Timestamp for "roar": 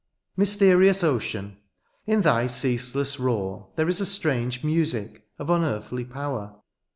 3.19-3.67